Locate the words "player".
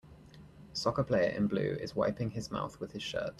1.03-1.29